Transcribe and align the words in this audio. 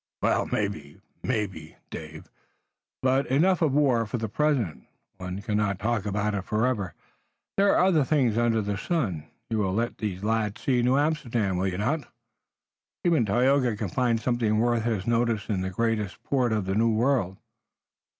"Well, 0.23 0.47
maybe! 0.47 0.99
maybe! 1.21 1.75
David, 1.91 2.23
but 3.03 3.27
enough 3.27 3.61
of 3.61 3.73
war 3.73 4.07
for 4.07 4.17
the 4.17 4.27
present. 4.27 4.87
One 5.17 5.43
cannot 5.43 5.77
talk 5.77 6.07
about 6.07 6.33
it 6.33 6.41
forever. 6.43 6.95
There 7.55 7.71
are 7.77 7.85
other 7.85 8.03
things 8.03 8.35
under 8.35 8.63
the 8.63 8.79
sun. 8.79 9.27
You 9.51 9.59
will 9.59 9.75
let 9.75 9.99
these 9.99 10.23
lads 10.23 10.59
see 10.61 10.81
New 10.81 10.97
Amsterdam, 10.97 11.55
will 11.55 11.67
you 11.67 11.77
not? 11.77 12.11
Even 13.03 13.25
Tayoga 13.27 13.77
can 13.77 13.89
find 13.89 14.19
something 14.19 14.57
worth 14.57 14.85
his 14.85 15.05
notice 15.05 15.49
in 15.49 15.61
the 15.61 15.69
greatest 15.69 16.23
port 16.23 16.51
of 16.51 16.65
the 16.65 16.73
New 16.73 16.89
World." 16.95 17.37